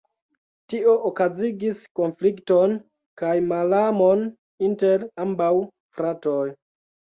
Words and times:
Tio 0.71 0.93
okazigis 1.09 1.81
konflikton 1.99 2.73
kaj 3.23 3.35
malamon 3.53 4.27
inter 4.71 5.07
ambaŭ 5.29 5.53
fratoj. 6.01 6.43